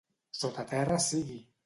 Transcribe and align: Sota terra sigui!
Sota 0.39 0.65
terra 0.71 0.97
sigui! 1.09 1.39